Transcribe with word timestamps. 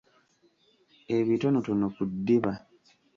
Ebitonotono 1.17 1.87
ku 1.95 2.03
ddiba. 2.11 2.53